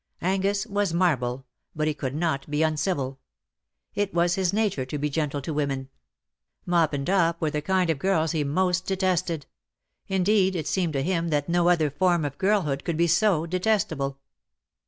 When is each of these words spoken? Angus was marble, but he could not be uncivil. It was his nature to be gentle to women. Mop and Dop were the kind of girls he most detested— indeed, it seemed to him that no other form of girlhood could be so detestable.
Angus 0.23 0.65
was 0.65 0.95
marble, 0.95 1.45
but 1.75 1.87
he 1.87 1.93
could 1.93 2.15
not 2.15 2.49
be 2.49 2.63
uncivil. 2.63 3.19
It 3.93 4.15
was 4.15 4.33
his 4.33 4.51
nature 4.51 4.83
to 4.83 4.97
be 4.97 5.11
gentle 5.11 5.43
to 5.43 5.53
women. 5.53 5.89
Mop 6.65 6.93
and 6.93 7.05
Dop 7.05 7.39
were 7.39 7.51
the 7.51 7.61
kind 7.61 7.87
of 7.91 7.99
girls 7.99 8.31
he 8.31 8.43
most 8.43 8.87
detested— 8.87 9.45
indeed, 10.07 10.55
it 10.55 10.65
seemed 10.65 10.93
to 10.93 11.03
him 11.03 11.27
that 11.27 11.47
no 11.47 11.69
other 11.69 11.91
form 11.91 12.25
of 12.25 12.39
girlhood 12.39 12.83
could 12.83 12.97
be 12.97 13.05
so 13.05 13.45
detestable. 13.45 14.17